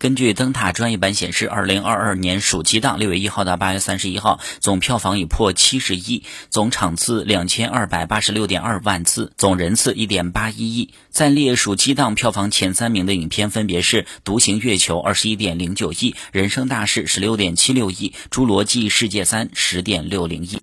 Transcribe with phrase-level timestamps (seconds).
[0.00, 10.94] 根据灯塔专业版显示二零二二年暑期档六月一号到八月三十一号总票房已破七十亿总场次两千二百八十六点二万次总人次一点八一亿。
[11.10, 20.58] 暂列暑期档票房前三名的影片分别是独行月球二十一点零九亿人生大事十六点七六亿侏罗纪世界三十点六零亿。